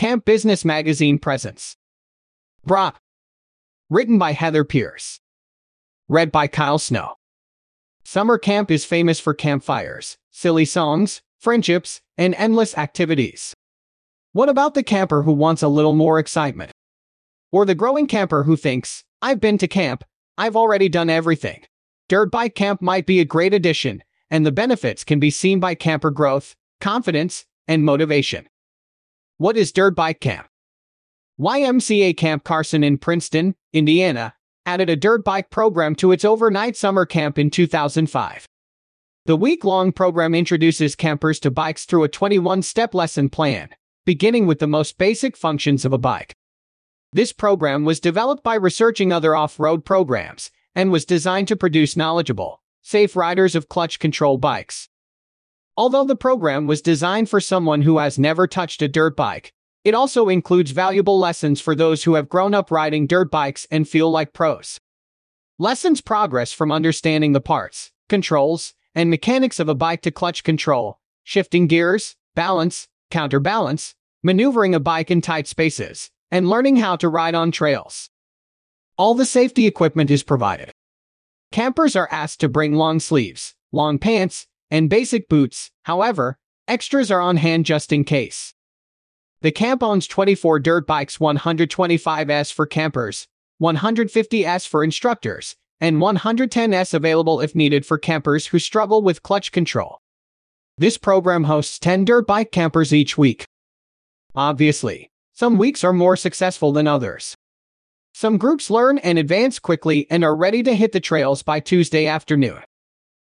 Camp 0.00 0.24
Business 0.24 0.64
Magazine 0.64 1.18
presents. 1.18 1.76
BRAAP. 2.66 2.96
Written 3.90 4.16
by 4.16 4.32
Heather 4.32 4.64
Pierce. 4.64 5.20
Read 6.08 6.32
by 6.32 6.46
Kyle 6.46 6.78
Snow. 6.78 7.16
Summer 8.02 8.38
camp 8.38 8.70
is 8.70 8.86
famous 8.86 9.20
for 9.20 9.34
campfires, 9.34 10.16
silly 10.30 10.64
songs, 10.64 11.20
friendships, 11.38 12.00
and 12.16 12.34
endless 12.36 12.78
activities. 12.78 13.52
What 14.32 14.48
about 14.48 14.72
the 14.72 14.82
camper 14.82 15.24
who 15.24 15.32
wants 15.32 15.62
a 15.62 15.68
little 15.68 15.92
more 15.92 16.18
excitement? 16.18 16.72
Or 17.52 17.66
the 17.66 17.74
growing 17.74 18.06
camper 18.06 18.44
who 18.44 18.56
thinks, 18.56 19.04
I've 19.20 19.38
been 19.38 19.58
to 19.58 19.68
camp, 19.68 20.02
I've 20.38 20.56
already 20.56 20.88
done 20.88 21.10
everything. 21.10 21.64
Dirt 22.08 22.30
bike 22.30 22.54
camp 22.54 22.80
might 22.80 23.04
be 23.04 23.20
a 23.20 23.26
great 23.26 23.52
addition, 23.52 24.02
and 24.30 24.46
the 24.46 24.50
benefits 24.50 25.04
can 25.04 25.20
be 25.20 25.30
seen 25.30 25.60
by 25.60 25.74
camper 25.74 26.10
growth, 26.10 26.56
confidence, 26.80 27.44
and 27.68 27.84
motivation. 27.84 28.46
What 29.40 29.56
is 29.56 29.72
Dirt 29.72 29.96
Bike 29.96 30.20
Camp? 30.20 30.48
YMCA 31.40 32.14
Camp 32.14 32.44
Carson 32.44 32.84
in 32.84 32.98
Princeton, 32.98 33.54
Indiana, 33.72 34.34
added 34.66 34.90
a 34.90 34.96
dirt 34.96 35.24
bike 35.24 35.48
program 35.48 35.94
to 35.94 36.12
its 36.12 36.26
overnight 36.26 36.76
summer 36.76 37.06
camp 37.06 37.38
in 37.38 37.48
2005. 37.48 38.46
The 39.24 39.36
week 39.36 39.64
long 39.64 39.92
program 39.92 40.34
introduces 40.34 40.94
campers 40.94 41.40
to 41.40 41.50
bikes 41.50 41.86
through 41.86 42.04
a 42.04 42.08
21 42.08 42.60
step 42.60 42.92
lesson 42.92 43.30
plan, 43.30 43.70
beginning 44.04 44.46
with 44.46 44.58
the 44.58 44.66
most 44.66 44.98
basic 44.98 45.38
functions 45.38 45.86
of 45.86 45.94
a 45.94 45.98
bike. 45.98 46.34
This 47.14 47.32
program 47.32 47.86
was 47.86 47.98
developed 47.98 48.42
by 48.42 48.56
researching 48.56 49.10
other 49.10 49.34
off 49.34 49.58
road 49.58 49.86
programs 49.86 50.50
and 50.74 50.92
was 50.92 51.06
designed 51.06 51.48
to 51.48 51.56
produce 51.56 51.96
knowledgeable, 51.96 52.60
safe 52.82 53.16
riders 53.16 53.54
of 53.54 53.70
clutch 53.70 54.00
control 54.00 54.36
bikes. 54.36 54.89
Although 55.76 56.04
the 56.04 56.16
program 56.16 56.66
was 56.66 56.82
designed 56.82 57.28
for 57.28 57.40
someone 57.40 57.82
who 57.82 57.98
has 57.98 58.18
never 58.18 58.46
touched 58.46 58.82
a 58.82 58.88
dirt 58.88 59.16
bike, 59.16 59.52
it 59.84 59.94
also 59.94 60.28
includes 60.28 60.72
valuable 60.72 61.18
lessons 61.18 61.60
for 61.60 61.74
those 61.74 62.04
who 62.04 62.14
have 62.14 62.28
grown 62.28 62.52
up 62.54 62.70
riding 62.70 63.06
dirt 63.06 63.30
bikes 63.30 63.66
and 63.70 63.88
feel 63.88 64.10
like 64.10 64.32
pros. 64.32 64.78
Lessons 65.58 66.00
progress 66.00 66.52
from 66.52 66.72
understanding 66.72 67.32
the 67.32 67.40
parts, 67.40 67.92
controls, 68.08 68.74
and 68.94 69.08
mechanics 69.08 69.58
of 69.58 69.68
a 69.68 69.74
bike 69.74 70.02
to 70.02 70.10
clutch 70.10 70.42
control, 70.42 70.98
shifting 71.22 71.66
gears, 71.66 72.16
balance, 72.34 72.88
counterbalance, 73.10 73.94
maneuvering 74.22 74.74
a 74.74 74.80
bike 74.80 75.10
in 75.10 75.20
tight 75.20 75.46
spaces, 75.46 76.10
and 76.30 76.48
learning 76.48 76.76
how 76.76 76.96
to 76.96 77.08
ride 77.08 77.34
on 77.34 77.50
trails. 77.50 78.10
All 78.98 79.14
the 79.14 79.24
safety 79.24 79.66
equipment 79.66 80.10
is 80.10 80.22
provided. 80.22 80.72
Campers 81.52 81.96
are 81.96 82.08
asked 82.10 82.40
to 82.40 82.48
bring 82.48 82.74
long 82.74 83.00
sleeves, 83.00 83.54
long 83.72 83.98
pants, 83.98 84.46
and 84.70 84.90
basic 84.90 85.28
boots, 85.28 85.70
however, 85.84 86.38
extras 86.68 87.10
are 87.10 87.20
on 87.20 87.36
hand 87.36 87.64
just 87.66 87.92
in 87.92 88.04
case. 88.04 88.54
The 89.42 89.50
camp 89.50 89.82
owns 89.82 90.06
24 90.06 90.60
dirt 90.60 90.86
bikes 90.86 91.18
125S 91.18 92.52
for 92.52 92.66
campers, 92.66 93.26
150S 93.60 94.68
for 94.68 94.84
instructors, 94.84 95.56
and 95.80 95.96
110S 95.96 96.94
available 96.94 97.40
if 97.40 97.54
needed 97.54 97.86
for 97.86 97.98
campers 97.98 98.48
who 98.48 98.58
struggle 98.58 99.02
with 99.02 99.22
clutch 99.22 99.50
control. 99.50 99.98
This 100.76 100.98
program 100.98 101.44
hosts 101.44 101.78
10 101.78 102.04
dirt 102.04 102.26
bike 102.26 102.52
campers 102.52 102.92
each 102.92 103.18
week. 103.18 103.46
Obviously, 104.34 105.10
some 105.32 105.58
weeks 105.58 105.82
are 105.84 105.92
more 105.92 106.16
successful 106.16 106.72
than 106.72 106.86
others. 106.86 107.36
Some 108.12 108.38
groups 108.38 108.70
learn 108.70 108.98
and 108.98 109.18
advance 109.18 109.58
quickly 109.58 110.06
and 110.10 110.22
are 110.24 110.36
ready 110.36 110.62
to 110.62 110.74
hit 110.74 110.92
the 110.92 111.00
trails 111.00 111.42
by 111.42 111.60
Tuesday 111.60 112.06
afternoon. 112.06 112.60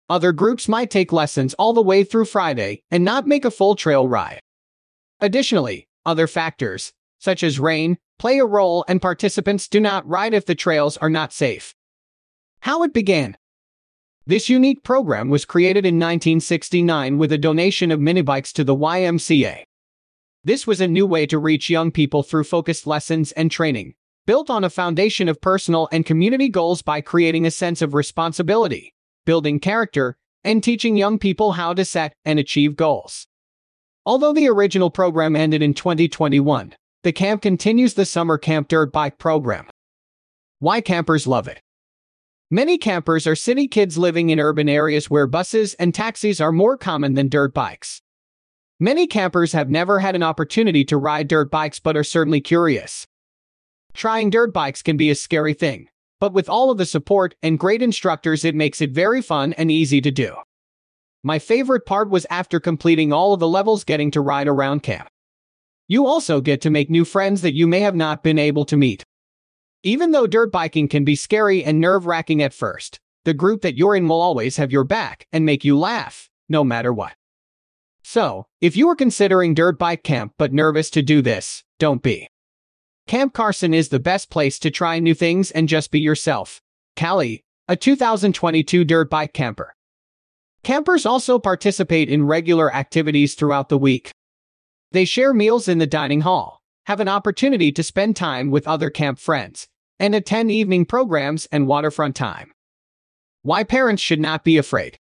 Other 0.09 0.31
groups 0.31 0.67
might 0.67 0.91
take 0.91 1.13
lessons 1.13 1.53
all 1.55 1.73
the 1.73 1.81
way 1.81 2.03
through 2.03 2.25
Friday 2.25 2.83
and 2.91 3.05
not 3.05 3.25
make 3.25 3.45
a 3.45 3.51
full 3.51 3.75
trail 3.75 4.07
ride. 4.07 4.39
Additionally, 5.21 5.87
other 6.05 6.27
factors, 6.27 6.91
such 7.19 7.43
as 7.43 7.59
rain, 7.59 7.97
play 8.19 8.39
a 8.39 8.45
role 8.45 8.83
and 8.87 9.01
participants 9.01 9.67
do 9.67 9.79
not 9.79 10.07
ride 10.07 10.33
if 10.33 10.45
the 10.45 10.55
trails 10.55 10.97
are 10.97 11.09
not 11.09 11.31
safe. 11.31 11.73
How 12.59 12.83
it 12.83 12.93
began. 12.93 13.37
This 14.25 14.49
unique 14.49 14.83
program 14.83 15.29
was 15.29 15.45
created 15.45 15.85
in 15.85 15.95
1969 15.95 17.17
with 17.17 17.31
a 17.31 17.37
donation 17.37 17.91
of 17.91 17.99
minibikes 17.99 18.51
to 18.53 18.63
the 18.63 18.75
YMCA. 18.75 19.63
This 20.43 20.67
was 20.67 20.81
a 20.81 20.87
new 20.87 21.05
way 21.05 21.25
to 21.27 21.37
reach 21.37 21.69
young 21.69 21.91
people 21.91 22.23
through 22.23 22.43
focused 22.43 22.85
lessons 22.85 23.31
and 23.33 23.49
training, 23.49 23.95
built 24.25 24.49
on 24.49 24.63
a 24.63 24.69
foundation 24.69 25.29
of 25.29 25.41
personal 25.41 25.87
and 25.91 26.05
community 26.05 26.49
goals 26.49 26.81
by 26.81 26.99
creating 26.99 27.45
a 27.45 27.51
sense 27.51 27.81
of 27.81 27.93
responsibility, 27.93 28.93
building 29.25 29.59
character, 29.59 30.17
and 30.43 30.63
teaching 30.63 30.97
young 30.97 31.17
people 31.17 31.53
how 31.53 31.73
to 31.73 31.85
set 31.85 32.13
and 32.25 32.39
achieve 32.39 32.75
goals. 32.75 33.27
Although 34.05 34.33
the 34.33 34.49
original 34.49 34.89
program 34.89 35.35
ended 35.35 35.61
in 35.61 35.73
2021, 35.73 36.75
the 37.03 37.11
camp 37.11 37.41
continues 37.41 37.93
the 37.93 38.05
summer 38.05 38.37
camp 38.37 38.67
dirt 38.67 38.91
bike 38.91 39.17
program. 39.17 39.67
Why 40.59 40.81
campers 40.81 41.27
love 41.27 41.47
it. 41.47 41.61
Many 42.51 42.77
campers 42.77 43.25
are 43.25 43.35
city 43.35 43.67
kids 43.67 43.97
living 43.97 44.29
in 44.29 44.39
urban 44.39 44.69
areas 44.69 45.09
where 45.09 45.25
buses 45.25 45.73
and 45.75 45.93
taxis 45.93 46.39
are 46.39 46.51
more 46.51 46.77
common 46.77 47.15
than 47.15 47.27
dirt 47.27 47.53
bikes. 47.53 48.01
Many 48.79 49.07
campers 49.07 49.53
have 49.53 49.69
never 49.69 49.99
had 49.99 50.15
an 50.15 50.23
opportunity 50.23 50.83
to 50.85 50.97
ride 50.97 51.27
dirt 51.27 51.49
bikes 51.49 51.79
but 51.79 51.97
are 51.97 52.03
certainly 52.03 52.41
curious. 52.41 53.07
Trying 53.93 54.29
dirt 54.29 54.53
bikes 54.53 54.81
can 54.81 54.97
be 54.97 55.09
a 55.09 55.15
scary 55.15 55.53
thing, 55.53 55.87
but 56.23 56.31
with 56.31 56.47
all 56.47 56.71
of 56.71 56.77
the 56.77 56.85
support 56.85 57.35
and 57.43 57.59
great 57.59 57.81
instructors 57.81 58.45
it 58.45 58.55
makes 58.55 58.79
it 58.79 58.91
very 58.91 59.21
fun 59.21 59.51
and 59.57 59.69
easy 59.69 59.99
to 59.99 60.09
do. 60.09 60.33
My 61.21 61.37
favorite 61.37 61.85
part 61.85 62.09
was 62.09 62.25
after 62.29 62.61
completing 62.61 63.11
all 63.11 63.33
of 63.33 63.41
the 63.41 63.47
levels 63.49 63.83
getting 63.83 64.09
to 64.11 64.21
ride 64.21 64.47
around 64.47 64.83
camp. 64.83 65.09
You 65.89 66.07
also 66.07 66.39
get 66.39 66.61
to 66.61 66.69
make 66.69 66.89
new 66.89 67.03
friends 67.03 67.41
that 67.41 67.55
you 67.55 67.67
may 67.67 67.81
have 67.81 67.93
not 67.93 68.23
been 68.23 68.39
able 68.39 68.63
to 68.67 68.77
meet. 68.77 69.03
Even 69.83 70.11
though 70.11 70.25
dirt 70.25 70.49
biking 70.49 70.87
can 70.87 71.03
be 71.03 71.17
scary 71.17 71.61
and 71.61 71.81
nerve-wracking 71.81 72.41
at 72.41 72.53
first, 72.53 73.01
the 73.25 73.33
group 73.33 73.61
that 73.61 73.75
you're 73.75 73.93
in 73.93 74.07
will 74.07 74.21
always 74.21 74.55
have 74.55 74.71
your 74.71 74.85
back 74.85 75.27
and 75.33 75.43
make 75.43 75.65
you 75.65 75.77
laugh, 75.77 76.29
no 76.47 76.63
matter 76.63 76.93
what. 76.93 77.15
So, 78.01 78.45
if 78.61 78.77
you 78.77 78.87
are 78.87 78.95
considering 78.95 79.55
dirt 79.55 79.77
bike 79.77 80.03
camp 80.03 80.35
but 80.37 80.53
nervous 80.53 80.89
to 80.91 81.01
do 81.01 81.21
this, 81.21 81.65
don't 81.79 82.01
be. 82.01 82.29
Camp 83.07 83.33
Carson 83.33 83.73
is 83.73 83.89
the 83.89 83.99
best 83.99 84.29
place 84.29 84.57
to 84.59 84.71
try 84.71 84.97
new 84.97 85.13
things 85.13 85.51
and 85.51 85.67
just 85.67 85.91
be 85.91 85.99
yourself. 85.99 86.61
Cali, 86.95 87.43
a 87.67 87.75
2022 87.75 88.85
dirt 88.85 89.09
bike 89.09 89.33
camper. 89.33 89.75
Campers 90.63 91.05
also 91.05 91.37
participate 91.37 92.09
in 92.09 92.25
regular 92.25 92.73
activities 92.73 93.35
throughout 93.35 93.67
the 93.67 93.77
week. 93.77 94.11
They 94.91 95.03
share 95.03 95.33
meals 95.33 95.67
in 95.67 95.79
the 95.79 95.87
dining 95.87 96.21
hall, 96.21 96.61
have 96.85 97.01
an 97.01 97.09
opportunity 97.09 97.71
to 97.73 97.83
spend 97.83 98.15
time 98.15 98.49
with 98.49 98.67
other 98.67 98.89
camp 98.89 99.19
friends, 99.19 99.67
and 99.99 100.15
attend 100.15 100.51
evening 100.51 100.85
programs 100.85 101.45
and 101.51 101.67
waterfront 101.67 102.15
time. 102.15 102.53
Why 103.41 103.65
parents 103.65 104.01
should 104.01 104.21
not 104.21 104.45
be 104.45 104.57
afraid. 104.57 104.97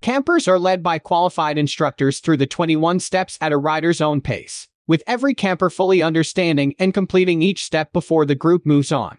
Campers 0.00 0.46
are 0.46 0.60
led 0.60 0.84
by 0.84 1.00
qualified 1.00 1.58
instructors 1.58 2.20
through 2.20 2.36
the 2.36 2.46
21 2.46 3.00
steps 3.00 3.36
at 3.40 3.50
a 3.50 3.58
rider's 3.58 4.00
own 4.00 4.20
pace 4.20 4.68
with 4.88 5.04
every 5.06 5.34
camper 5.34 5.70
fully 5.70 6.02
understanding 6.02 6.74
and 6.80 6.92
completing 6.92 7.42
each 7.42 7.62
step 7.62 7.92
before 7.92 8.26
the 8.26 8.34
group 8.34 8.66
moves 8.66 8.90
on. 8.90 9.18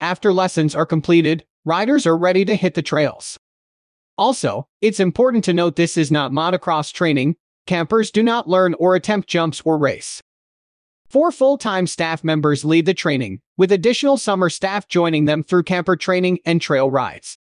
After 0.00 0.32
lessons 0.32 0.74
are 0.74 0.86
completed, 0.86 1.44
riders 1.66 2.06
are 2.06 2.16
ready 2.16 2.46
to 2.46 2.54
hit 2.54 2.72
the 2.72 2.82
trails. 2.82 3.38
Also, 4.16 4.68
it's 4.80 5.00
important 5.00 5.44
to 5.44 5.52
note 5.52 5.76
this 5.76 5.98
is 5.98 6.10
not 6.10 6.32
motocross 6.32 6.92
training, 6.92 7.36
campers 7.66 8.10
do 8.10 8.22
not 8.22 8.48
learn 8.48 8.72
or 8.74 8.94
attempt 8.94 9.28
jumps 9.28 9.60
or 9.64 9.76
race. 9.76 10.22
Four 11.08 11.30
full-time 11.30 11.86
staff 11.86 12.24
members 12.24 12.64
lead 12.64 12.86
the 12.86 12.94
training, 12.94 13.40
with 13.56 13.72
additional 13.72 14.16
summer 14.16 14.48
staff 14.48 14.88
joining 14.88 15.24
them 15.24 15.42
through 15.42 15.64
camper 15.64 15.96
training 15.96 16.38
and 16.44 16.60
trail 16.60 16.90
rides. 16.90 17.38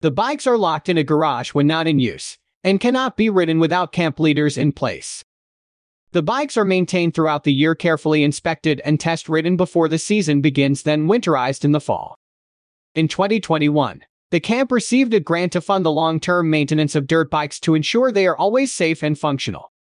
The 0.00 0.10
bikes 0.10 0.46
are 0.46 0.58
locked 0.58 0.88
in 0.88 0.98
a 0.98 1.04
garage 1.04 1.50
when 1.50 1.66
not 1.66 1.86
in 1.86 1.98
use, 1.98 2.38
and 2.64 2.80
cannot 2.80 3.16
be 3.16 3.30
ridden 3.30 3.60
without 3.60 3.92
camp 3.92 4.18
leaders 4.18 4.58
in 4.58 4.72
place. 4.72 5.24
The 6.12 6.22
bikes 6.22 6.58
are 6.58 6.64
maintained 6.66 7.14
throughout 7.14 7.44
the 7.44 7.54
year 7.54 7.74
carefully 7.74 8.22
inspected 8.22 8.82
and 8.84 9.00
test 9.00 9.30
ridden 9.30 9.56
before 9.56 9.88
the 9.88 9.98
season 9.98 10.42
begins 10.42 10.82
then 10.82 11.08
winterized 11.08 11.64
in 11.64 11.72
the 11.72 11.80
fall. 11.80 12.18
In 12.94 13.08
2021, 13.08 14.02
the 14.30 14.40
camp 14.40 14.70
received 14.70 15.14
a 15.14 15.20
grant 15.20 15.52
to 15.52 15.62
fund 15.62 15.86
the 15.86 15.90
long-term 15.90 16.50
maintenance 16.50 16.94
of 16.94 17.06
dirt 17.06 17.30
bikes 17.30 17.58
to 17.60 17.74
ensure 17.74 18.12
they 18.12 18.26
are 18.26 18.36
always 18.36 18.70
safe 18.70 19.02
and 19.02 19.18
functional. 19.18 19.72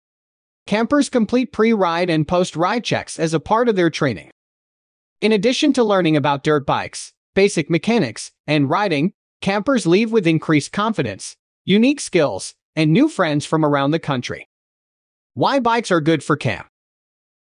Campers 0.66 1.08
complete 1.08 1.52
pre-ride 1.52 2.08
and 2.08 2.28
post-ride 2.28 2.84
checks 2.84 3.18
as 3.18 3.34
a 3.34 3.40
part 3.40 3.68
of 3.68 3.74
their 3.74 3.90
training. 3.90 4.30
In 5.20 5.32
addition 5.32 5.72
to 5.72 5.82
learning 5.82 6.16
about 6.16 6.44
dirt 6.44 6.64
bikes, 6.64 7.12
basic 7.34 7.68
mechanics, 7.68 8.30
and 8.46 8.70
riding, 8.70 9.14
campers 9.40 9.84
leave 9.84 10.12
with 10.12 10.28
increased 10.28 10.70
confidence, 10.70 11.36
unique 11.64 12.00
skills, 12.00 12.54
and 12.76 12.92
new 12.92 13.08
friends 13.08 13.44
from 13.44 13.64
around 13.64 13.90
the 13.90 13.98
country. 13.98 14.46
Why 15.40 15.58
bikes 15.58 15.90
are 15.90 16.02
good 16.02 16.22
for 16.22 16.36
camp. 16.36 16.66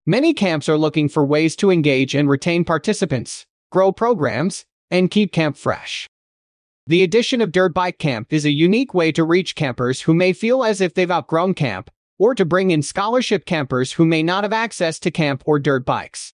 Many 0.06 0.34
camps 0.34 0.68
are 0.68 0.78
looking 0.78 1.08
for 1.08 1.24
ways 1.26 1.56
to 1.56 1.72
engage 1.72 2.16
and 2.16 2.28
retain 2.28 2.66
participants, 2.66 3.46
grow 3.72 3.94
programs, 3.94 4.66
and 4.92 5.10
keep 5.10 5.32
camp 5.32 5.56
fresh. 5.56 6.06
The 6.86 7.02
addition 7.02 7.40
of 7.40 7.54
Dirt 7.54 7.74
Bike 7.74 7.98
Camp 7.98 8.34
is 8.34 8.44
a 8.44 8.52
unique 8.52 8.94
way 8.94 9.14
to 9.14 9.24
reach 9.24 9.56
campers 9.56 10.02
who 10.02 10.14
may 10.14 10.34
feel 10.34 10.66
as 10.66 10.82
if 10.82 10.96
they've 10.96 11.10
outgrown 11.10 11.54
camp, 11.54 11.90
or 12.20 12.36
to 12.36 12.44
bring 12.44 12.72
in 12.72 12.82
scholarship 12.82 13.46
campers 13.46 13.94
who 13.94 14.06
may 14.06 14.22
not 14.22 14.44
have 14.44 14.52
access 14.52 15.00
to 15.00 15.10
camp 15.10 15.42
or 15.46 15.58
dirt 15.58 15.86
bikes. 15.86 16.34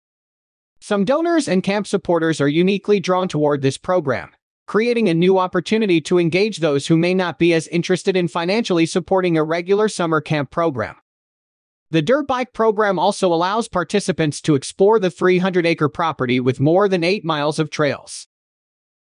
Some 0.81 1.07
donors 1.07 1.49
and 1.49 1.63
camp 1.63 1.87
supporters 1.87 2.43
are 2.43 2.49
uniquely 2.49 3.01
drawn 3.01 3.27
toward 3.27 3.63
this 3.63 3.79
program, 3.79 4.33
creating 4.67 5.09
a 5.09 5.15
new 5.15 5.39
opportunity 5.39 6.03
to 6.03 6.19
engage 6.19 6.59
those 6.59 6.89
who 6.89 6.99
may 6.99 7.15
not 7.15 7.39
be 7.39 7.55
as 7.55 7.69
interested 7.69 8.19
in 8.19 8.29
financially 8.29 8.85
supporting 8.85 9.39
a 9.39 9.43
regular 9.43 9.89
summer 9.89 10.21
camp 10.21 10.51
program. 10.51 10.97
The 11.91 12.03
dirt 12.03 12.27
bike 12.27 12.53
program 12.53 12.99
also 12.99 13.33
allows 13.33 13.67
participants 13.67 14.43
to 14.43 14.55
explore 14.55 14.99
the 14.99 15.11
300 15.11 15.65
acre 15.65 15.89
property 15.89 16.39
with 16.39 16.61
more 16.61 16.87
than 16.87 17.03
8 17.03 17.25
miles 17.25 17.59
of 17.59 17.71
trails. 17.71 18.27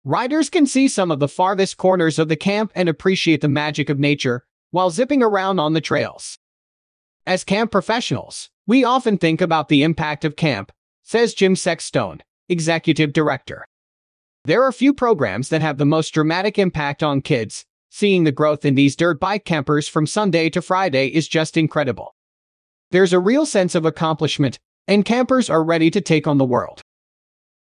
Riders 0.05 0.49
can 0.49 0.65
see 0.65 0.87
some 0.87 1.11
of 1.11 1.19
the 1.19 1.27
farthest 1.27 1.75
corners 1.75 2.17
of 2.17 2.29
the 2.29 2.37
camp 2.37 2.71
and 2.75 2.87
appreciate 2.87 3.41
the 3.41 3.49
magic 3.49 3.89
of 3.89 3.99
nature 3.99 4.45
while 4.71 4.89
zipping 4.89 5.21
around 5.21 5.59
on 5.59 5.73
the 5.73 5.81
trails. 5.81 6.39
As 7.25 7.43
camp 7.43 7.71
professionals, 7.71 8.49
we 8.65 8.85
often 8.85 9.17
think 9.17 9.41
about 9.41 9.67
the 9.67 9.83
impact 9.83 10.23
of 10.23 10.37
camp, 10.37 10.71
says 11.03 11.33
Jim 11.33 11.55
Sexstone, 11.55 12.21
executive 12.47 13.11
director. 13.11 13.65
There 14.45 14.63
are 14.63 14.71
few 14.71 14.93
programs 14.93 15.49
that 15.49 15.61
have 15.61 15.77
the 15.77 15.85
most 15.85 16.13
dramatic 16.13 16.57
impact 16.57 17.03
on 17.03 17.19
kids. 17.19 17.65
Seeing 17.89 18.23
the 18.23 18.31
growth 18.31 18.63
in 18.63 18.75
these 18.75 18.95
dirt 18.95 19.19
bike 19.19 19.43
campers 19.43 19.89
from 19.89 20.07
Sunday 20.07 20.49
to 20.51 20.61
Friday 20.61 21.07
is 21.07 21.27
just 21.27 21.57
incredible. 21.57 22.15
There's 22.91 23.11
a 23.11 23.19
real 23.19 23.45
sense 23.45 23.75
of 23.75 23.85
accomplishment, 23.85 24.59
and 24.87 25.03
campers 25.03 25.49
are 25.49 25.63
ready 25.63 25.91
to 25.91 25.99
take 25.99 26.25
on 26.25 26.37
the 26.37 26.45
world. 26.45 26.79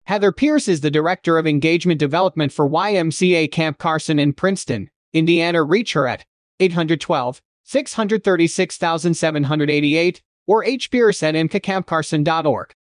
Heather 0.05 0.33
Pierce 0.33 0.67
is 0.67 0.81
the 0.81 0.91
Director 0.91 1.39
of 1.39 1.47
Engagement 1.47 2.01
Development 2.01 2.53
for 2.53 2.69
YMCA 2.69 3.53
Camp 3.53 3.79
Carson 3.79 4.19
in 4.19 4.33
Princeton, 4.33 4.91
Indiana. 5.13 5.63
Reach 5.63 5.93
her 5.93 6.09
at 6.09 6.25
812 6.59 7.41
636,788 7.65 10.23
or 10.49 10.65
hpierce 10.65 11.23
at 11.23 11.37
mcacampcarson.org. 11.37 12.75